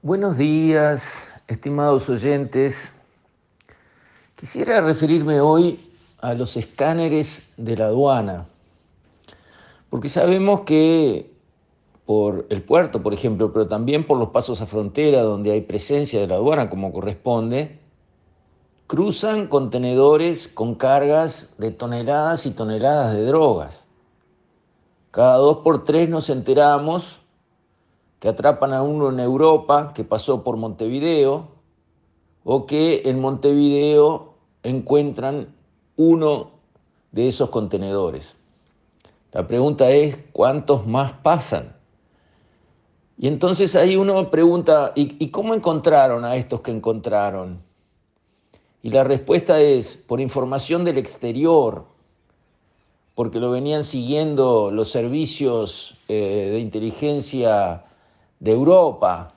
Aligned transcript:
Buenos 0.00 0.38
días, 0.38 1.28
estimados 1.48 2.08
oyentes. 2.08 2.88
Quisiera 4.36 4.80
referirme 4.80 5.40
hoy 5.40 5.90
a 6.20 6.34
los 6.34 6.56
escáneres 6.56 7.52
de 7.56 7.76
la 7.76 7.86
aduana, 7.86 8.46
porque 9.90 10.08
sabemos 10.08 10.60
que 10.60 11.32
por 12.06 12.46
el 12.48 12.62
puerto, 12.62 13.02
por 13.02 13.12
ejemplo, 13.12 13.52
pero 13.52 13.66
también 13.66 14.06
por 14.06 14.18
los 14.18 14.28
pasos 14.28 14.60
a 14.60 14.66
frontera 14.66 15.22
donde 15.22 15.50
hay 15.50 15.62
presencia 15.62 16.20
de 16.20 16.28
la 16.28 16.36
aduana 16.36 16.70
como 16.70 16.92
corresponde, 16.92 17.80
cruzan 18.86 19.48
contenedores 19.48 20.46
con 20.46 20.76
cargas 20.76 21.52
de 21.58 21.72
toneladas 21.72 22.46
y 22.46 22.52
toneladas 22.52 23.14
de 23.14 23.24
drogas. 23.24 23.84
Cada 25.10 25.38
dos 25.38 25.58
por 25.58 25.82
tres 25.82 26.08
nos 26.08 26.30
enteramos 26.30 27.20
que 28.20 28.28
atrapan 28.28 28.72
a 28.72 28.82
uno 28.82 29.10
en 29.10 29.20
Europa 29.20 29.92
que 29.94 30.04
pasó 30.04 30.42
por 30.42 30.56
Montevideo 30.56 31.48
o 32.44 32.66
que 32.66 33.02
en 33.04 33.20
Montevideo 33.20 34.34
encuentran 34.62 35.54
uno 35.96 36.50
de 37.12 37.28
esos 37.28 37.50
contenedores. 37.50 38.36
La 39.32 39.46
pregunta 39.46 39.90
es, 39.90 40.18
¿cuántos 40.32 40.86
más 40.86 41.12
pasan? 41.12 41.76
Y 43.18 43.26
entonces 43.26 43.74
ahí 43.76 43.96
uno 43.96 44.30
pregunta, 44.30 44.92
¿y, 44.94 45.28
cómo 45.30 45.54
encontraron 45.54 46.24
a 46.24 46.36
estos 46.36 46.60
que 46.60 46.70
encontraron? 46.70 47.60
Y 48.82 48.90
la 48.90 49.04
respuesta 49.04 49.60
es, 49.60 49.96
por 49.96 50.20
información 50.20 50.84
del 50.84 50.98
exterior, 50.98 51.84
porque 53.16 53.40
lo 53.40 53.50
venían 53.50 53.82
siguiendo 53.82 54.70
los 54.70 54.90
servicios 54.90 55.98
eh, 56.06 56.50
de 56.52 56.60
inteligencia 56.60 57.84
de 58.40 58.52
Europa 58.52 59.34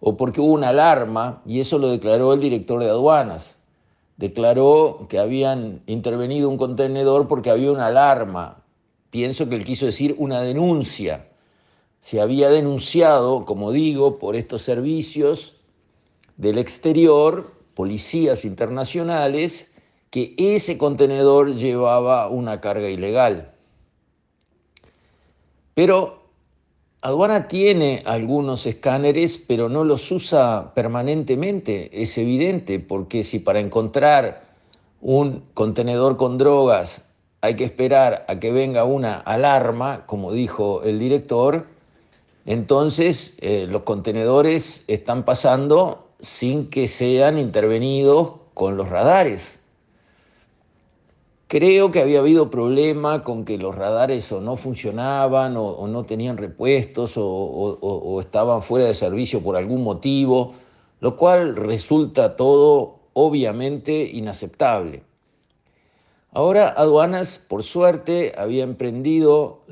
o 0.00 0.16
porque 0.16 0.40
hubo 0.40 0.54
una 0.54 0.70
alarma, 0.70 1.42
y 1.44 1.60
eso 1.60 1.78
lo 1.78 1.90
declaró 1.90 2.32
el 2.32 2.40
director 2.40 2.80
de 2.80 2.88
aduanas. 2.88 3.56
Declaró 4.16 5.06
que 5.08 5.18
habían 5.18 5.82
intervenido 5.86 6.48
un 6.48 6.56
contenedor 6.56 7.28
porque 7.28 7.50
había 7.50 7.70
una 7.70 7.86
alarma. 7.86 8.62
Pienso 9.10 9.48
que 9.48 9.56
él 9.56 9.64
quiso 9.64 9.86
decir 9.86 10.14
una 10.18 10.40
denuncia. 10.40 11.26
Se 12.00 12.20
había 12.20 12.48
denunciado, 12.48 13.44
como 13.44 13.72
digo, 13.72 14.18
por 14.18 14.36
estos 14.36 14.62
servicios 14.62 15.60
del 16.38 16.56
exterior, 16.56 17.52
policías 17.74 18.46
internacionales, 18.46 19.70
que 20.08 20.34
ese 20.38 20.78
contenedor 20.78 21.54
llevaba 21.54 22.28
una 22.28 22.60
carga 22.60 22.88
ilegal. 22.88 23.52
Pero 25.74 26.19
Aduana 27.02 27.48
tiene 27.48 28.02
algunos 28.04 28.66
escáneres, 28.66 29.38
pero 29.38 29.70
no 29.70 29.84
los 29.84 30.12
usa 30.12 30.72
permanentemente, 30.74 32.02
es 32.02 32.18
evidente, 32.18 32.78
porque 32.78 33.24
si 33.24 33.38
para 33.38 33.58
encontrar 33.58 34.42
un 35.00 35.44
contenedor 35.54 36.18
con 36.18 36.36
drogas 36.36 37.02
hay 37.40 37.56
que 37.56 37.64
esperar 37.64 38.26
a 38.28 38.38
que 38.38 38.52
venga 38.52 38.84
una 38.84 39.16
alarma, 39.18 40.04
como 40.04 40.32
dijo 40.32 40.82
el 40.82 40.98
director, 40.98 41.64
entonces 42.44 43.38
eh, 43.40 43.66
los 43.66 43.84
contenedores 43.84 44.84
están 44.86 45.24
pasando 45.24 46.10
sin 46.20 46.68
que 46.68 46.86
sean 46.86 47.38
intervenidos 47.38 48.32
con 48.52 48.76
los 48.76 48.90
radares. 48.90 49.59
Creo 51.50 51.90
que 51.90 52.00
había 52.00 52.20
habido 52.20 52.48
problema 52.48 53.24
con 53.24 53.44
que 53.44 53.58
los 53.58 53.74
radares 53.74 54.30
o 54.30 54.40
no 54.40 54.54
funcionaban 54.54 55.56
o, 55.56 55.84
no 55.88 56.04
tenían 56.04 56.36
repuestos 56.36 57.14
o, 57.16 58.20
estaban 58.20 58.62
fuera 58.62 58.86
de 58.86 58.94
servicio 58.94 59.42
por 59.42 59.56
algún 59.56 59.82
motivo, 59.82 60.54
lo 61.00 61.16
cual 61.16 61.56
resulta 61.56 62.36
todo 62.36 63.00
obviamente 63.14 64.04
inaceptable. 64.04 65.02
Ahora 66.30 66.68
aduanas, 66.68 67.44
por 67.48 67.64
suerte, 67.64 68.32
había 68.38 68.62
emprendido 68.62 69.62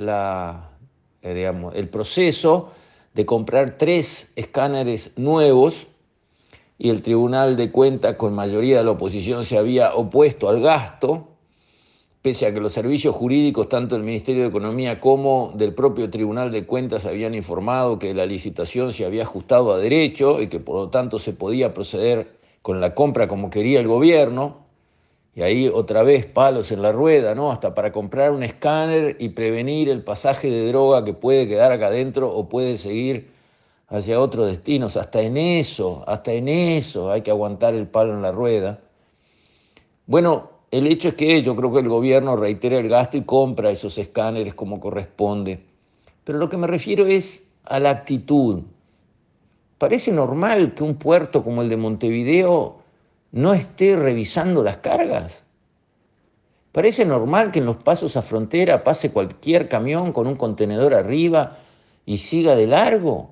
eh, 1.22 1.52
el 1.74 1.88
proceso 1.90 2.72
de 3.14 3.24
comprar 3.24 3.78
tres 3.78 4.26
escáneres 4.34 5.12
nuevos 5.14 5.86
y 6.76 6.90
el 6.90 7.02
Tribunal 7.02 7.56
de 7.56 7.70
Cuentas 7.70 8.16
con 8.16 8.34
mayoría 8.34 8.78
de 8.78 8.84
la 8.84 8.90
oposición 8.90 9.44
se 9.44 9.58
había 9.58 9.94
opuesto 9.94 10.48
al 10.48 10.60
gasto 10.60 11.27
pese 12.22 12.46
a 12.46 12.52
que 12.52 12.60
los 12.60 12.72
servicios 12.72 13.14
jurídicos, 13.14 13.68
tanto 13.68 13.94
del 13.94 14.04
Ministerio 14.04 14.42
de 14.42 14.48
Economía 14.48 15.00
como 15.00 15.52
del 15.54 15.74
propio 15.74 16.10
Tribunal 16.10 16.50
de 16.50 16.66
Cuentas, 16.66 17.06
habían 17.06 17.34
informado 17.34 17.98
que 17.98 18.14
la 18.14 18.26
licitación 18.26 18.92
se 18.92 19.04
había 19.04 19.22
ajustado 19.22 19.72
a 19.72 19.78
derecho 19.78 20.40
y 20.40 20.48
que 20.48 20.60
por 20.60 20.76
lo 20.76 20.88
tanto 20.88 21.18
se 21.18 21.32
podía 21.32 21.74
proceder 21.74 22.36
con 22.62 22.80
la 22.80 22.94
compra 22.94 23.28
como 23.28 23.50
quería 23.50 23.80
el 23.80 23.86
gobierno, 23.86 24.68
y 25.38 25.42
ahí 25.42 25.70
otra 25.72 26.02
vez 26.02 26.26
palos 26.26 26.72
en 26.72 26.82
la 26.82 26.90
rueda, 26.90 27.36
¿no? 27.36 27.52
Hasta 27.52 27.72
para 27.72 27.92
comprar 27.92 28.32
un 28.32 28.42
escáner 28.42 29.16
y 29.20 29.28
prevenir 29.28 29.88
el 29.88 30.02
pasaje 30.02 30.50
de 30.50 30.66
droga 30.66 31.04
que 31.04 31.14
puede 31.14 31.46
quedar 31.46 31.70
acá 31.70 31.86
adentro 31.86 32.34
o 32.34 32.48
puede 32.48 32.76
seguir 32.76 33.30
hacia 33.86 34.18
otros 34.18 34.48
destinos. 34.48 34.96
Hasta 34.96 35.20
en 35.20 35.36
eso, 35.36 36.02
hasta 36.08 36.32
en 36.32 36.48
eso 36.48 37.12
hay 37.12 37.22
que 37.22 37.30
aguantar 37.30 37.74
el 37.74 37.86
palo 37.86 38.14
en 38.14 38.22
la 38.22 38.32
rueda. 38.32 38.80
Bueno, 40.06 40.57
el 40.70 40.86
hecho 40.86 41.08
es 41.08 41.14
que 41.14 41.42
yo 41.42 41.56
creo 41.56 41.72
que 41.72 41.80
el 41.80 41.88
gobierno 41.88 42.36
reitera 42.36 42.78
el 42.78 42.88
gasto 42.88 43.16
y 43.16 43.22
compra 43.22 43.70
esos 43.70 43.96
escáneres 43.96 44.54
como 44.54 44.80
corresponde. 44.80 45.60
Pero 46.24 46.38
lo 46.38 46.48
que 46.48 46.58
me 46.58 46.66
refiero 46.66 47.06
es 47.06 47.50
a 47.64 47.80
la 47.80 47.90
actitud. 47.90 48.62
Parece 49.78 50.12
normal 50.12 50.74
que 50.74 50.82
un 50.82 50.96
puerto 50.96 51.42
como 51.42 51.62
el 51.62 51.68
de 51.68 51.76
Montevideo 51.76 52.78
no 53.32 53.54
esté 53.54 53.96
revisando 53.96 54.62
las 54.62 54.78
cargas. 54.78 55.42
Parece 56.72 57.04
normal 57.04 57.50
que 57.50 57.60
en 57.60 57.66
los 57.66 57.78
pasos 57.78 58.16
a 58.16 58.22
frontera 58.22 58.84
pase 58.84 59.10
cualquier 59.10 59.68
camión 59.68 60.12
con 60.12 60.26
un 60.26 60.36
contenedor 60.36 60.94
arriba 60.94 61.58
y 62.04 62.18
siga 62.18 62.54
de 62.54 62.66
largo 62.66 63.30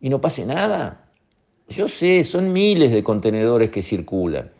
y 0.00 0.10
no 0.10 0.20
pase 0.20 0.44
nada. 0.44 1.08
Yo 1.68 1.88
sé, 1.88 2.22
son 2.24 2.52
miles 2.52 2.92
de 2.92 3.02
contenedores 3.02 3.70
que 3.70 3.82
circulan. 3.82 4.50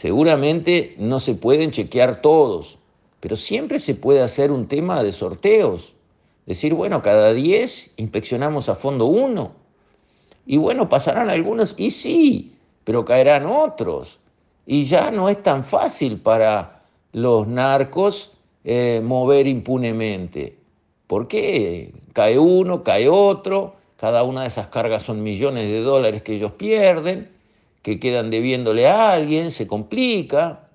Seguramente 0.00 0.94
no 0.96 1.20
se 1.20 1.34
pueden 1.34 1.72
chequear 1.72 2.22
todos, 2.22 2.78
pero 3.20 3.36
siempre 3.36 3.78
se 3.78 3.94
puede 3.94 4.22
hacer 4.22 4.50
un 4.50 4.66
tema 4.66 5.02
de 5.02 5.12
sorteos. 5.12 5.92
Decir, 6.46 6.72
bueno, 6.72 7.02
cada 7.02 7.34
10 7.34 7.90
inspeccionamos 7.98 8.70
a 8.70 8.76
fondo 8.76 9.04
uno. 9.04 9.52
Y 10.46 10.56
bueno, 10.56 10.88
pasarán 10.88 11.28
algunos, 11.28 11.74
y 11.76 11.90
sí, 11.90 12.54
pero 12.84 13.04
caerán 13.04 13.44
otros. 13.44 14.18
Y 14.64 14.86
ya 14.86 15.10
no 15.10 15.28
es 15.28 15.42
tan 15.42 15.64
fácil 15.64 16.18
para 16.18 16.80
los 17.12 17.46
narcos 17.46 18.32
eh, 18.64 19.02
mover 19.04 19.46
impunemente. 19.46 20.56
¿Por 21.08 21.28
qué? 21.28 21.92
Cae 22.14 22.38
uno, 22.38 22.82
cae 22.84 23.06
otro, 23.06 23.74
cada 23.98 24.22
una 24.22 24.40
de 24.40 24.48
esas 24.48 24.68
cargas 24.68 25.02
son 25.02 25.22
millones 25.22 25.68
de 25.68 25.82
dólares 25.82 26.22
que 26.22 26.36
ellos 26.36 26.52
pierden 26.52 27.38
que 27.82 27.98
quedan 27.98 28.30
debiéndole 28.30 28.86
a 28.86 29.12
alguien, 29.12 29.50
se 29.50 29.66
complica. 29.66 30.68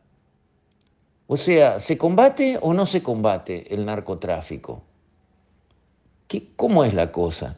O 1.28 1.38
sea, 1.38 1.80
¿se 1.80 1.98
combate 1.98 2.58
o 2.62 2.74
no 2.74 2.86
se 2.86 3.02
combate 3.02 3.74
el 3.74 3.86
narcotráfico? 3.86 4.84
¿Qué, 6.28 6.48
¿Cómo 6.56 6.84
es 6.84 6.94
la 6.94 7.12
cosa? 7.12 7.58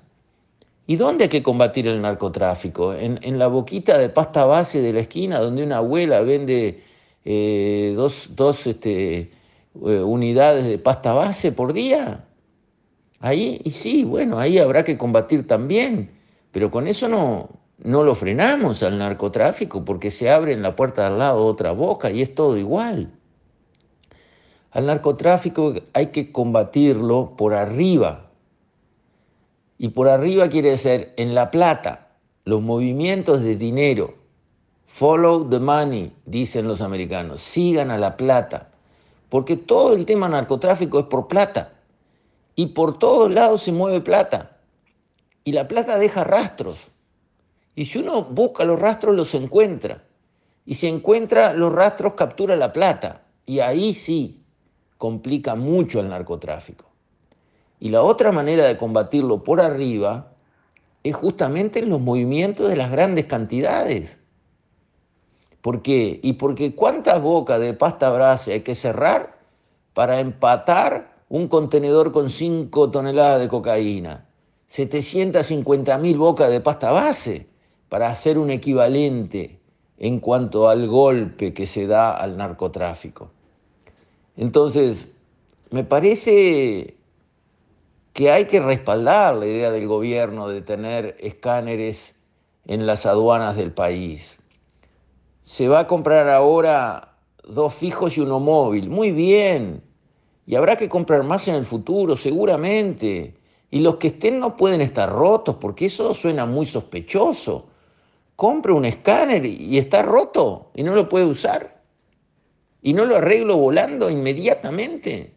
¿Y 0.89 0.95
dónde 0.95 1.25
hay 1.25 1.29
que 1.29 1.43
combatir 1.43 1.85
el 1.87 2.01
narcotráfico? 2.01 2.93
¿En, 2.93 3.37
la 3.37 3.47
boquita 3.47 3.97
de 3.97 4.07
pasta 4.07 4.45
base 4.45 4.81
de 4.81 4.93
la 4.93 5.01
esquina 5.01 5.39
donde 5.39 5.63
una 5.63 5.77
abuela 5.77 6.21
vende 6.21 6.81
eh, 7.25 7.93
dos, 7.93 8.65
este, 8.65 9.19
eh, 9.19 9.29
unidades 9.75 10.63
de 10.63 10.77
pasta 10.77 11.11
base 11.11 11.51
por 11.51 11.73
día? 11.73 12.23
Ahí, 13.19 13.59
y 13.65 13.71
sí, 13.71 14.05
bueno, 14.05 14.39
ahí 14.39 14.59
habrá 14.59 14.85
que 14.85 14.97
combatir 14.97 15.45
también, 15.45 16.09
pero 16.53 16.71
con 16.71 16.87
eso 16.87 17.09
no, 17.09 17.49
no 17.79 18.03
lo 18.03 18.15
frenamos 18.15 18.81
al 18.81 18.97
narcotráfico 18.97 19.85
porque 19.85 20.09
se 20.09 20.31
abre 20.31 20.53
en 20.53 20.61
la 20.61 20.75
puerta 20.75 21.03
de 21.03 21.07
al 21.07 21.19
lado 21.19 21.45
otra 21.45 21.71
boca 21.71 22.09
y 22.09 22.21
es 22.21 22.33
todo 22.33 22.57
igual. 22.57 23.11
Al 24.71 24.85
narcotráfico 24.87 25.75
hay 25.93 26.07
que 26.07 26.31
combatirlo 26.31 27.35
por 27.37 27.53
arriba. 27.53 28.29
Y 29.77 29.89
por 29.89 30.07
arriba 30.07 30.49
quiere 30.49 30.71
decir 30.71 31.13
en 31.17 31.35
la 31.35 31.51
plata, 31.51 32.07
los 32.45 32.61
movimientos 32.61 33.41
de 33.41 33.55
dinero. 33.55 34.15
Follow 34.85 35.47
the 35.47 35.59
money, 35.59 36.11
dicen 36.25 36.67
los 36.67 36.81
americanos. 36.81 37.41
Sigan 37.41 37.91
a 37.91 37.97
la 37.97 38.17
plata. 38.17 38.69
Porque 39.29 39.55
todo 39.55 39.93
el 39.93 40.05
tema 40.05 40.27
narcotráfico 40.29 40.99
es 40.99 41.05
por 41.05 41.27
plata. 41.27 41.73
Y 42.55 42.67
por 42.67 42.97
todos 42.97 43.31
lados 43.31 43.61
se 43.61 43.71
mueve 43.71 44.01
plata. 44.01 44.57
Y 45.43 45.51
la 45.51 45.67
plata 45.67 45.99
deja 45.99 46.23
rastros. 46.23 46.77
Y 47.77 47.85
si 47.85 47.99
uno 47.99 48.23
busca 48.23 48.65
los 48.65 48.79
rastros, 48.79 49.15
los 49.15 49.35
encuentra. 49.35 50.03
Y 50.65 50.73
si 50.73 50.87
encuentra 50.87 51.53
los 51.53 51.71
rastros, 51.71 52.13
captura 52.13 52.55
la 52.55 52.73
plata. 52.73 53.21
Y 53.45 53.59
ahí 53.59 53.93
sí 53.93 54.43
complica 54.97 55.53
mucho 55.53 55.99
el 55.99 56.09
narcotráfico. 56.09 56.85
Y 57.79 57.89
la 57.89 58.01
otra 58.01 58.31
manera 58.31 58.65
de 58.65 58.79
combatirlo 58.79 59.43
por 59.43 59.61
arriba 59.61 60.31
es 61.03 61.15
justamente 61.15 61.77
en 61.77 61.89
los 61.89 62.01
movimientos 62.01 62.67
de 62.67 62.77
las 62.77 62.89
grandes 62.89 63.27
cantidades. 63.27 64.17
¿Por 65.61 65.83
qué? 65.83 66.19
Y 66.23 66.33
porque 66.33 66.73
cuántas 66.73 67.21
bocas 67.21 67.59
de 67.59 67.75
pasta 67.75 68.09
brase 68.09 68.53
hay 68.53 68.61
que 68.61 68.73
cerrar 68.73 69.37
para 69.93 70.19
empatar 70.19 71.15
un 71.29 71.47
contenedor 71.47 72.11
con 72.11 72.31
5 72.31 72.89
toneladas 72.89 73.39
de 73.39 73.47
cocaína. 73.49 74.25
750 74.65 75.95
mil 75.99 76.17
bocas 76.17 76.49
de 76.49 76.59
pasta 76.59 76.89
base 76.91 77.55
para 77.89 78.09
hacer 78.09 78.37
un 78.37 78.51
equivalente 78.51 79.59
en 79.97 80.19
cuanto 80.19 80.69
al 80.69 80.87
golpe 80.87 81.53
que 81.53 81.65
se 81.65 81.87
da 81.87 82.15
al 82.15 82.37
narcotráfico. 82.37 83.31
Entonces, 84.35 85.07
me 85.71 85.83
parece 85.83 86.95
que 88.13 88.31
hay 88.31 88.45
que 88.45 88.59
respaldar 88.59 89.35
la 89.35 89.45
idea 89.45 89.71
del 89.71 89.87
gobierno 89.87 90.47
de 90.47 90.61
tener 90.61 91.17
escáneres 91.19 92.15
en 92.65 92.85
las 92.85 93.05
aduanas 93.05 93.55
del 93.55 93.71
país. 93.71 94.37
Se 95.43 95.67
va 95.67 95.79
a 95.79 95.87
comprar 95.87 96.29
ahora 96.29 97.15
dos 97.47 97.73
fijos 97.73 98.17
y 98.17 98.21
uno 98.21 98.39
móvil. 98.39 98.89
Muy 98.89 99.11
bien. 99.11 99.81
Y 100.45 100.55
habrá 100.55 100.77
que 100.77 100.89
comprar 100.89 101.23
más 101.23 101.47
en 101.47 101.55
el 101.55 101.65
futuro, 101.65 102.15
seguramente. 102.15 103.35
Y 103.69 103.79
los 103.79 103.95
que 103.95 104.07
estén 104.07 104.39
no 104.39 104.55
pueden 104.55 104.81
estar 104.81 105.11
rotos, 105.11 105.55
porque 105.55 105.87
eso 105.87 106.13
suena 106.13 106.45
muy 106.45 106.65
sospechoso. 106.65 107.67
Compre 108.37 108.71
un 108.71 108.85
escáner 108.85 109.45
y 109.45 109.79
está 109.79 110.03
roto 110.03 110.71
y 110.75 110.83
no 110.83 110.93
lo 110.93 111.09
puede 111.09 111.25
usar. 111.25 111.81
Y 112.83 112.93
no 112.93 113.03
lo 113.03 113.17
arreglo 113.17 113.57
volando 113.57 114.11
inmediatamente. 114.11 115.33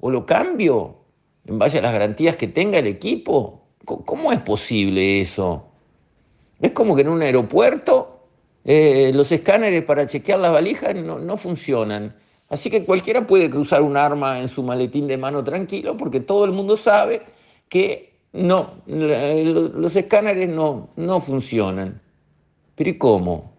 O 0.00 0.10
lo 0.10 0.24
cambio 0.24 0.96
en 1.44 1.58
base 1.58 1.78
a 1.78 1.82
las 1.82 1.92
garantías 1.92 2.36
que 2.36 2.48
tenga 2.48 2.78
el 2.78 2.86
equipo. 2.86 3.68
¿Cómo 3.84 4.32
es 4.32 4.40
posible 4.40 5.20
eso? 5.20 5.66
Es 6.60 6.72
como 6.72 6.96
que 6.96 7.02
en 7.02 7.10
un 7.10 7.20
aeropuerto 7.20 8.26
eh, 8.64 9.12
los 9.14 9.30
escáneres 9.32 9.84
para 9.84 10.06
chequear 10.06 10.38
las 10.38 10.52
valijas 10.52 10.94
no, 10.94 11.18
no 11.18 11.36
funcionan. 11.36 12.16
Así 12.48 12.70
que 12.70 12.86
cualquiera 12.86 13.26
puede 13.26 13.50
cruzar 13.50 13.82
un 13.82 13.98
arma 13.98 14.40
en 14.40 14.48
su 14.48 14.62
maletín 14.62 15.06
de 15.06 15.18
mano 15.18 15.44
tranquilo 15.44 15.96
porque 15.98 16.20
todo 16.20 16.46
el 16.46 16.52
mundo 16.52 16.78
sabe 16.78 17.22
que 17.68 18.18
no, 18.32 18.76
los 18.86 19.94
escáneres 19.94 20.48
no, 20.48 20.88
no 20.96 21.20
funcionan. 21.20 22.00
Pero 22.80 22.92
¿y 22.92 22.96
cómo? 22.96 23.52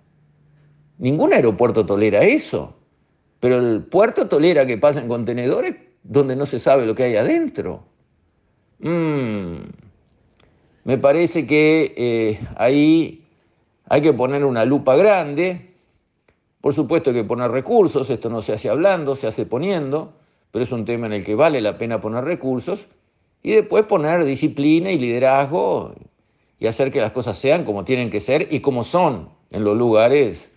Ningún 0.98 1.32
aeropuerto 1.32 1.86
tolera 1.86 2.24
eso. 2.24 2.74
Pero 3.40 3.60
el 3.60 3.84
puerto 3.84 4.28
tolera 4.28 4.66
que 4.66 4.80
pasen 4.80 5.08
contenedores 5.08 5.76
donde 6.02 6.36
no 6.36 6.48
se 6.48 6.60
sabe 6.60 6.88
lo 6.88 6.96
que 6.96 7.04
hay 7.04 7.18
adentro. 7.18 7.84
Mm. 8.80 9.58
me 10.86 10.98
parece 10.98 11.46
que 11.46 11.94
eh, 11.96 12.40
ahí 12.56 13.24
hay 13.86 14.02
que 14.02 14.12
poner 14.12 14.44
una 14.44 14.66
lupa 14.66 14.96
grande. 14.96 15.70
Por 16.60 16.74
supuesto 16.74 17.12
hay 17.12 17.18
que 17.18 17.24
poner 17.24 17.52
recursos, 17.52 18.10
esto 18.10 18.28
no 18.28 18.42
se 18.42 18.54
hace 18.54 18.70
hablando, 18.70 19.16
se 19.16 19.28
hace 19.28 19.46
poniendo, 19.46 20.14
pero 20.50 20.66
es 20.66 20.72
un 20.72 20.84
tema 20.84 21.06
en 21.06 21.14
el 21.14 21.24
que 21.24 21.36
vale 21.36 21.62
la 21.62 21.78
pena 21.78 22.02
poner 22.02 22.24
recursos 22.24 22.88
y 23.44 23.52
después 23.52 23.86
poner 23.86 24.26
disciplina 24.26 24.92
y 24.92 24.98
liderazgo 24.98 25.94
y 26.62 26.68
hacer 26.68 26.92
que 26.92 27.02
las 27.02 27.12
cosas 27.12 27.40
sean 27.40 27.66
como 27.66 27.84
tienen 27.84 28.12
que 28.12 28.20
ser 28.20 28.48
y 28.52 28.60
como 28.60 28.84
son 28.84 29.30
en 29.50 29.64
los 29.64 29.76
lugares 29.76 30.52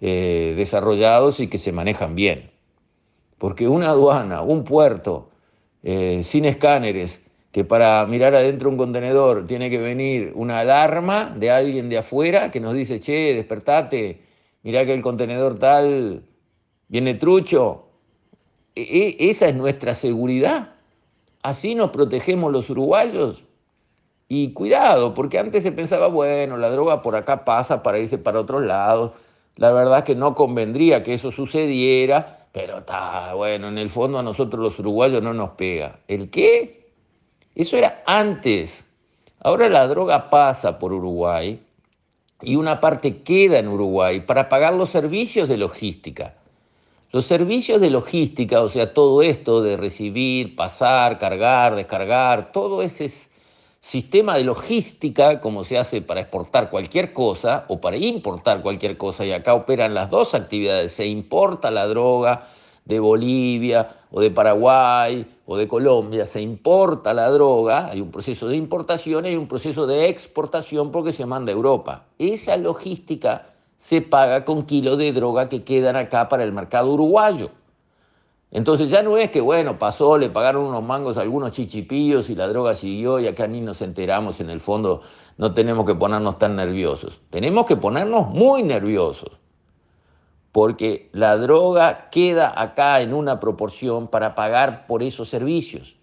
eh, 0.00 0.54
desarrollados 0.56 1.38
y 1.38 1.46
que 1.46 1.58
se 1.58 1.70
manejan 1.70 2.16
bien. 2.16 2.50
Porque 3.38 3.68
una 3.68 3.90
aduana, 3.90 4.42
un 4.42 4.64
puerto 4.64 5.30
eh, 5.84 6.22
sin 6.24 6.46
escáneres, 6.46 7.22
que 7.52 7.64
para 7.64 8.04
mirar 8.06 8.34
adentro 8.34 8.68
un 8.68 8.76
contenedor 8.76 9.46
tiene 9.46 9.70
que 9.70 9.78
venir 9.78 10.32
una 10.34 10.58
alarma 10.58 11.32
de 11.38 11.52
alguien 11.52 11.88
de 11.88 11.98
afuera 11.98 12.50
que 12.50 12.58
nos 12.58 12.74
dice, 12.74 12.98
che, 12.98 13.32
despertate, 13.32 14.22
mirá 14.64 14.84
que 14.84 14.94
el 14.94 15.00
contenedor 15.00 15.60
tal 15.60 16.24
viene 16.88 17.14
trucho. 17.14 17.86
E, 18.74 18.82
e, 18.82 19.30
esa 19.30 19.48
es 19.48 19.54
nuestra 19.54 19.94
seguridad. 19.94 20.74
Así 21.42 21.76
nos 21.76 21.90
protegemos 21.90 22.50
los 22.50 22.68
uruguayos. 22.68 23.45
Y 24.28 24.52
cuidado, 24.52 25.14
porque 25.14 25.38
antes 25.38 25.62
se 25.62 25.72
pensaba, 25.72 26.08
bueno, 26.08 26.56
la 26.56 26.70
droga 26.70 27.00
por 27.00 27.14
acá 27.14 27.44
pasa 27.44 27.82
para 27.82 27.98
irse 27.98 28.18
para 28.18 28.40
otros 28.40 28.64
lados. 28.64 29.12
La 29.54 29.72
verdad 29.72 30.04
que 30.04 30.16
no 30.16 30.34
convendría 30.34 31.02
que 31.02 31.14
eso 31.14 31.30
sucediera, 31.30 32.46
pero 32.52 32.78
está, 32.78 33.34
bueno, 33.34 33.68
en 33.68 33.78
el 33.78 33.88
fondo 33.88 34.18
a 34.18 34.22
nosotros 34.22 34.62
los 34.62 34.78
uruguayos 34.80 35.22
no 35.22 35.32
nos 35.32 35.50
pega. 35.50 36.00
¿El 36.08 36.30
qué? 36.30 36.90
Eso 37.54 37.76
era 37.76 38.02
antes. 38.06 38.84
Ahora 39.40 39.68
la 39.68 39.86
droga 39.86 40.28
pasa 40.28 40.78
por 40.78 40.92
Uruguay 40.92 41.60
y 42.42 42.56
una 42.56 42.80
parte 42.80 43.22
queda 43.22 43.58
en 43.58 43.68
Uruguay 43.68 44.20
para 44.20 44.48
pagar 44.48 44.74
los 44.74 44.90
servicios 44.90 45.48
de 45.48 45.56
logística. 45.56 46.34
Los 47.12 47.26
servicios 47.26 47.80
de 47.80 47.90
logística, 47.90 48.60
o 48.60 48.68
sea, 48.68 48.92
todo 48.92 49.22
esto 49.22 49.62
de 49.62 49.76
recibir, 49.76 50.56
pasar, 50.56 51.18
cargar, 51.18 51.76
descargar, 51.76 52.52
todo 52.52 52.82
ese 52.82 53.08
sistema 53.86 54.34
de 54.34 54.42
logística, 54.42 55.40
como 55.40 55.62
se 55.62 55.78
hace 55.78 56.02
para 56.02 56.20
exportar 56.20 56.70
cualquier 56.70 57.12
cosa 57.12 57.66
o 57.68 57.80
para 57.80 57.96
importar 57.96 58.60
cualquier 58.60 58.96
cosa, 58.96 59.24
y 59.24 59.30
acá 59.30 59.54
operan 59.54 59.94
las 59.94 60.10
dos 60.10 60.34
actividades, 60.34 60.90
se 60.90 61.06
importa 61.06 61.70
la 61.70 61.86
droga 61.86 62.48
de 62.84 62.98
Bolivia 62.98 63.88
o 64.10 64.20
de 64.20 64.32
Paraguay 64.32 65.24
o 65.46 65.56
de 65.56 65.68
Colombia, 65.68 66.26
se 66.26 66.40
importa 66.40 67.14
la 67.14 67.30
droga, 67.30 67.86
hay 67.86 68.00
un 68.00 68.10
proceso 68.10 68.48
de 68.48 68.56
importación 68.56 69.24
y 69.24 69.28
hay 69.28 69.36
un 69.36 69.46
proceso 69.46 69.86
de 69.86 70.08
exportación 70.08 70.90
porque 70.90 71.12
se 71.12 71.24
manda 71.24 71.52
a 71.52 71.54
Europa. 71.54 72.06
Esa 72.18 72.56
logística 72.56 73.50
se 73.78 74.02
paga 74.02 74.44
con 74.44 74.66
kilos 74.66 74.98
de 74.98 75.12
droga 75.12 75.48
que 75.48 75.62
quedan 75.62 75.94
acá 75.94 76.28
para 76.28 76.42
el 76.42 76.50
mercado 76.50 76.92
uruguayo. 76.92 77.52
Entonces 78.50 78.88
ya 78.88 79.02
no 79.02 79.16
es 79.16 79.30
que, 79.30 79.40
bueno, 79.40 79.78
pasó, 79.78 80.16
le 80.16 80.30
pagaron 80.30 80.64
unos 80.64 80.82
mangos 80.82 81.18
a 81.18 81.22
algunos 81.22 81.50
chichipillos 81.50 82.30
y 82.30 82.34
la 82.34 82.46
droga 82.46 82.74
siguió 82.74 83.18
y 83.18 83.26
acá 83.26 83.46
ni 83.46 83.60
nos 83.60 83.82
enteramos, 83.82 84.40
en 84.40 84.50
el 84.50 84.60
fondo 84.60 85.02
no 85.36 85.52
tenemos 85.52 85.84
que 85.84 85.94
ponernos 85.94 86.38
tan 86.38 86.56
nerviosos. 86.56 87.20
Tenemos 87.30 87.66
que 87.66 87.76
ponernos 87.76 88.28
muy 88.28 88.62
nerviosos, 88.62 89.32
porque 90.52 91.10
la 91.12 91.36
droga 91.36 92.08
queda 92.10 92.60
acá 92.60 93.00
en 93.00 93.12
una 93.12 93.40
proporción 93.40 94.08
para 94.08 94.34
pagar 94.34 94.86
por 94.86 95.02
esos 95.02 95.28
servicios 95.28 95.96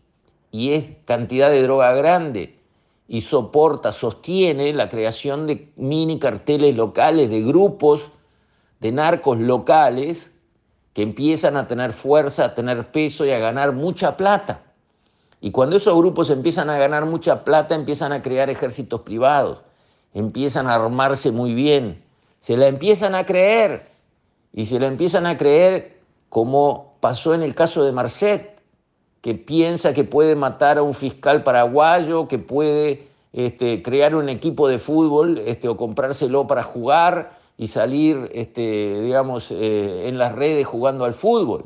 y 0.52 0.74
es 0.74 0.86
cantidad 1.06 1.50
de 1.50 1.64
droga 1.64 1.94
grande 1.94 2.60
y 3.08 3.22
soporta, 3.22 3.92
sostiene 3.92 4.74
la 4.74 4.90
creación 4.90 5.48
de 5.48 5.72
mini 5.76 6.20
carteles 6.20 6.76
locales, 6.76 7.30
de 7.30 7.42
grupos 7.42 8.12
de 8.80 8.92
narcos 8.92 9.40
locales 9.40 10.33
que 10.94 11.02
empiezan 11.02 11.58
a 11.58 11.68
tener 11.68 11.92
fuerza, 11.92 12.46
a 12.46 12.54
tener 12.54 12.92
peso 12.92 13.26
y 13.26 13.32
a 13.32 13.40
ganar 13.40 13.72
mucha 13.72 14.16
plata. 14.16 14.62
Y 15.42 15.52
cuando 15.52 15.76
esos 15.76 15.98
grupos 15.98 16.30
empiezan 16.30 16.70
a 16.70 16.78
ganar 16.78 17.06
mucha 17.06 17.44
plata, 17.44 17.76
empiezan 17.76 18.14
a 18.14 18.22
crear 18.22 18.50
ejércitos 18.50 19.02
privados, 19.02 19.60
empiezan 20.14 20.68
a 20.68 20.76
armarse 20.76 21.32
muy 21.32 21.54
bien, 21.54 22.02
se 22.40 22.56
la 22.56 22.68
empiezan 22.68 23.16
a 23.16 23.26
creer 23.26 23.90
y 24.54 24.66
se 24.68 24.80
la 24.80 24.88
empiezan 24.88 25.26
a 25.26 25.38
creer 25.38 26.00
como 26.30 26.94
pasó 27.00 27.34
en 27.34 27.44
el 27.44 27.56
caso 27.56 27.84
de 27.84 27.92
Marcet, 27.92 28.62
que 29.22 29.36
piensa 29.36 29.94
que 29.94 30.04
puede 30.04 30.36
matar 30.36 30.78
a 30.78 30.84
un 30.84 30.94
fiscal 30.94 31.44
paraguayo, 31.44 32.28
que 32.28 32.40
puede 32.40 33.08
este, 33.34 33.82
crear 33.82 34.16
un 34.16 34.30
equipo 34.30 34.68
de 34.68 34.78
fútbol 34.78 35.40
este, 35.40 35.68
o 35.68 35.78
comprárselo 35.78 36.46
para 36.46 36.64
jugar 36.64 37.38
y 37.64 37.68
salir, 37.68 38.30
este, 38.34 39.02
digamos, 39.02 39.52
eh, 39.52 40.08
en 40.08 40.18
las 40.18 40.34
redes 40.34 40.68
jugando 40.68 41.06
al 41.06 41.14
fútbol. 41.14 41.66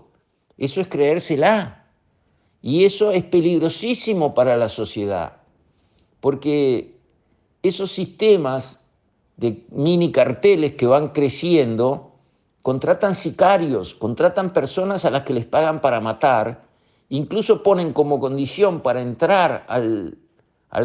Eso 0.58 0.82
es 0.82 0.88
creérsela. 0.88 1.86
Y 2.62 2.86
eso 2.86 3.12
es 3.12 3.24
peligrosísimo 3.24 4.34
para 4.34 4.58
la 4.58 4.68
sociedad, 4.68 5.38
porque 6.20 6.96
esos 7.64 7.92
sistemas 7.92 8.80
de 9.38 9.64
mini 9.70 10.12
carteles 10.12 10.74
que 10.74 10.88
van 10.88 11.10
creciendo 11.10 12.12
contratan 12.64 13.16
sicarios, 13.16 13.94
contratan 13.94 14.54
personas 14.54 15.06
a 15.06 15.12
las 15.12 15.24
que 15.24 15.34
les 15.34 15.46
pagan 15.46 15.80
para 15.82 16.02
matar 16.02 16.68
Incluso 17.10 17.64
ponen 17.64 17.94
como 17.94 18.20
condición 18.20 18.82
para 18.82 19.02
entrar 19.02 19.66
al, 19.68 20.18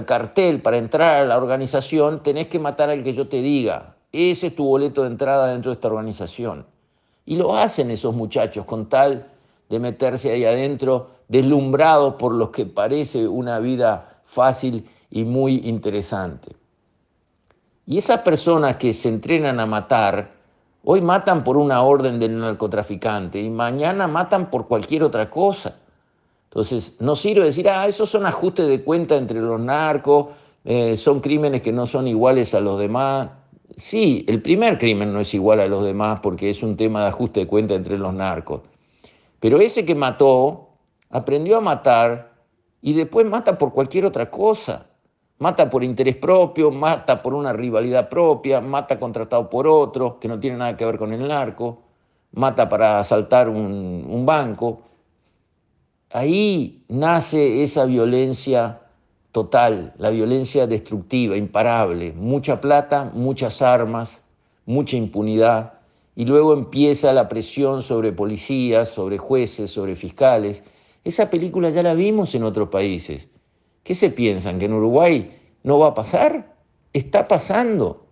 cartel, 0.06 0.62
para 0.62 0.78
entrar 0.78 1.22
a 1.22 1.24
la 1.24 1.36
organización, 1.36 2.22
tenés 2.22 2.46
que 2.46 2.60
matar 2.60 2.90
al 2.90 3.02
que 3.02 3.12
yo 3.12 3.26
te 3.26 3.42
diga. 3.42 3.91
Ese 4.12 4.48
es 4.48 4.56
tu 4.56 4.64
boleto 4.64 5.02
de 5.02 5.08
entrada 5.08 5.48
dentro 5.48 5.70
de 5.70 5.74
esta 5.74 5.88
organización. 5.88 6.66
Y 7.24 7.36
lo 7.36 7.56
hacen 7.56 7.90
esos 7.90 8.14
muchachos 8.14 8.66
con 8.66 8.88
tal 8.88 9.26
de 9.70 9.78
meterse 9.78 10.30
ahí 10.30 10.44
adentro, 10.44 11.10
deslumbrados 11.28 12.14
por 12.16 12.34
lo 12.34 12.52
que 12.52 12.66
parece 12.66 13.26
una 13.26 13.58
vida 13.58 14.20
fácil 14.26 14.86
y 15.10 15.24
muy 15.24 15.62
interesante. 15.64 16.54
Y 17.86 17.98
esas 17.98 18.20
personas 18.20 18.76
que 18.76 18.92
se 18.92 19.08
entrenan 19.08 19.58
a 19.60 19.66
matar, 19.66 20.32
hoy 20.84 21.00
matan 21.00 21.42
por 21.42 21.56
una 21.56 21.82
orden 21.82 22.18
del 22.18 22.38
narcotraficante 22.38 23.40
y 23.40 23.48
mañana 23.48 24.06
matan 24.06 24.50
por 24.50 24.68
cualquier 24.68 25.04
otra 25.04 25.30
cosa. 25.30 25.76
Entonces, 26.50 26.96
no 27.00 27.16
sirve 27.16 27.46
decir, 27.46 27.68
ah, 27.68 27.86
esos 27.88 28.10
son 28.10 28.26
ajustes 28.26 28.68
de 28.68 28.84
cuenta 28.84 29.16
entre 29.16 29.40
los 29.40 29.58
narcos, 29.58 30.28
eh, 30.64 30.96
son 30.96 31.20
crímenes 31.20 31.62
que 31.62 31.72
no 31.72 31.86
son 31.86 32.06
iguales 32.06 32.54
a 32.54 32.60
los 32.60 32.78
demás. 32.78 33.30
Sí, 33.76 34.24
el 34.28 34.42
primer 34.42 34.78
crimen 34.78 35.12
no 35.12 35.20
es 35.20 35.32
igual 35.34 35.60
a 35.60 35.66
los 35.66 35.82
demás 35.84 36.20
porque 36.20 36.50
es 36.50 36.62
un 36.62 36.76
tema 36.76 37.02
de 37.02 37.08
ajuste 37.08 37.40
de 37.40 37.46
cuenta 37.46 37.74
entre 37.74 37.98
los 37.98 38.12
narcos. 38.12 38.62
Pero 39.40 39.60
ese 39.60 39.86
que 39.86 39.94
mató, 39.94 40.68
aprendió 41.10 41.58
a 41.58 41.60
matar 41.60 42.34
y 42.80 42.92
después 42.92 43.26
mata 43.26 43.56
por 43.58 43.72
cualquier 43.72 44.04
otra 44.04 44.30
cosa. 44.30 44.86
Mata 45.38 45.70
por 45.70 45.82
interés 45.82 46.16
propio, 46.16 46.70
mata 46.70 47.22
por 47.22 47.34
una 47.34 47.52
rivalidad 47.52 48.08
propia, 48.08 48.60
mata 48.60 49.00
contratado 49.00 49.48
por 49.50 49.66
otro 49.66 50.20
que 50.20 50.28
no 50.28 50.38
tiene 50.38 50.58
nada 50.58 50.76
que 50.76 50.84
ver 50.84 50.98
con 50.98 51.12
el 51.12 51.26
narco, 51.26 51.82
mata 52.32 52.68
para 52.68 53.00
asaltar 53.00 53.48
un, 53.48 54.06
un 54.08 54.24
banco. 54.26 54.82
Ahí 56.10 56.84
nace 56.88 57.62
esa 57.62 57.86
violencia 57.86 58.81
total, 59.32 59.94
la 59.98 60.10
violencia 60.10 60.66
destructiva, 60.66 61.36
imparable, 61.36 62.12
mucha 62.12 62.60
plata, 62.60 63.10
muchas 63.14 63.62
armas, 63.62 64.22
mucha 64.66 64.96
impunidad, 64.96 65.74
y 66.14 66.26
luego 66.26 66.52
empieza 66.52 67.12
la 67.14 67.28
presión 67.28 67.82
sobre 67.82 68.12
policías, 68.12 68.90
sobre 68.90 69.16
jueces, 69.16 69.70
sobre 69.70 69.96
fiscales. 69.96 70.62
Esa 71.04 71.30
película 71.30 71.70
ya 71.70 71.82
la 71.82 71.94
vimos 71.94 72.34
en 72.34 72.44
otros 72.44 72.68
países. 72.68 73.26
¿Qué 73.82 73.94
se 73.94 74.10
piensan? 74.10 74.58
¿Que 74.58 74.66
en 74.66 74.74
Uruguay 74.74 75.38
no 75.62 75.78
va 75.78 75.88
a 75.88 75.94
pasar? 75.94 76.54
Está 76.92 77.26
pasando. 77.26 78.04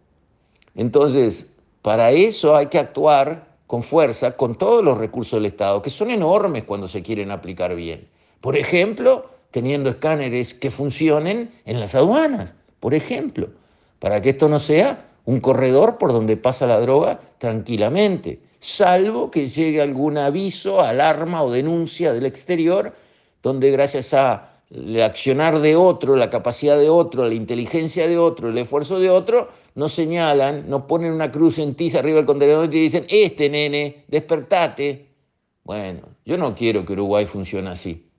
Entonces, 0.74 1.54
para 1.82 2.10
eso 2.12 2.56
hay 2.56 2.68
que 2.68 2.78
actuar 2.78 3.50
con 3.66 3.82
fuerza, 3.82 4.36
con 4.36 4.54
todos 4.54 4.82
los 4.82 4.96
recursos 4.96 5.36
del 5.36 5.46
Estado, 5.46 5.82
que 5.82 5.90
son 5.90 6.10
enormes 6.10 6.64
cuando 6.64 6.88
se 6.88 7.02
quieren 7.02 7.30
aplicar 7.30 7.74
bien. 7.74 8.08
Por 8.40 8.56
ejemplo, 8.56 9.26
teniendo 9.50 9.90
escáneres 9.90 10.54
que 10.54 10.70
funcionen 10.70 11.50
en 11.64 11.80
las 11.80 11.94
aduanas, 11.94 12.54
por 12.78 12.94
ejemplo, 12.94 13.48
para 13.98 14.22
que 14.22 14.30
esto 14.30 14.48
no 14.48 14.58
sea 14.58 15.06
un 15.24 15.40
corredor 15.40 15.98
por 15.98 16.12
donde 16.12 16.36
pasa 16.36 16.66
la 16.66 16.80
droga 16.80 17.20
tranquilamente, 17.38 18.40
salvo 18.60 19.30
que 19.30 19.46
llegue 19.46 19.80
algún 19.80 20.18
aviso, 20.18 20.80
alarma 20.80 21.42
o 21.42 21.50
denuncia 21.50 22.12
del 22.12 22.26
exterior, 22.26 22.94
donde 23.42 23.70
gracias 23.70 24.14
a 24.14 24.50
el 24.70 25.02
accionar 25.02 25.60
de 25.60 25.74
otro, 25.74 26.14
la 26.14 26.30
capacidad 26.30 26.78
de 26.78 26.88
otro, 26.88 27.26
la 27.26 27.34
inteligencia 27.34 28.06
de 28.06 28.18
otro, 28.18 28.50
el 28.50 28.58
esfuerzo 28.58 29.00
de 29.00 29.10
otro, 29.10 29.48
nos 29.74 29.92
señalan, 29.92 30.68
nos 30.68 30.82
ponen 30.82 31.12
una 31.12 31.32
cruz 31.32 31.58
en 31.58 31.74
tiza 31.74 31.98
arriba 31.98 32.18
del 32.18 32.26
contenedor 32.26 32.66
y 32.66 32.70
te 32.70 32.76
dicen, 32.76 33.06
este 33.08 33.48
nene, 33.48 34.04
despertate. 34.08 35.06
Bueno, 35.64 36.02
yo 36.24 36.38
no 36.38 36.54
quiero 36.54 36.84
que 36.84 36.92
Uruguay 36.92 37.26
funcione 37.26 37.70
así. 37.70 38.09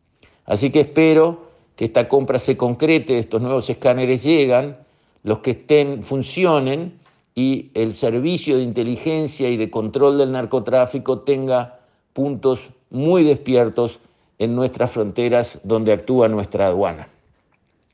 Así 0.45 0.69
que 0.69 0.81
espero 0.81 1.43
que 1.75 1.85
esta 1.85 2.07
compra 2.07 2.39
se 2.39 2.57
concrete, 2.57 3.17
estos 3.19 3.41
nuevos 3.41 3.69
escáneres 3.69 4.23
llegan, 4.23 4.77
los 5.23 5.39
que 5.39 5.51
estén 5.51 6.03
funcionen 6.03 6.99
y 7.35 7.69
el 7.73 7.93
servicio 7.93 8.57
de 8.57 8.63
inteligencia 8.63 9.49
y 9.49 9.57
de 9.57 9.69
control 9.69 10.17
del 10.17 10.31
narcotráfico 10.31 11.19
tenga 11.19 11.79
puntos 12.13 12.69
muy 12.89 13.23
despiertos 13.23 13.99
en 14.39 14.55
nuestras 14.55 14.91
fronteras 14.91 15.59
donde 15.63 15.93
actúa 15.93 16.27
nuestra 16.27 16.67
aduana. 16.67 17.07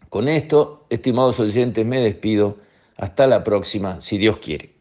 Con 0.10 0.30
esto, 0.30 0.86
estimados 0.89 1.39
oyentes, 1.39 1.86
me 1.86 2.00
despido. 2.00 2.58
Hasta 2.96 3.27
la 3.27 3.44
próxima, 3.44 4.01
si 4.01 4.18
Dios 4.18 4.38
quiere. 4.38 4.76